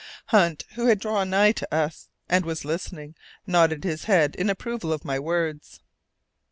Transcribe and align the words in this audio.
Hunt, 0.29 0.65
who 0.73 0.87
had 0.87 0.97
drawn 0.99 1.29
nigh 1.29 1.51
to 1.51 1.71
us, 1.71 2.09
and 2.27 2.43
was 2.43 2.65
listening, 2.65 3.13
nodded 3.45 3.83
his 3.83 4.05
head 4.05 4.35
in 4.35 4.49
approval 4.49 4.91
of 4.91 5.05
my 5.05 5.19
words. 5.19 5.79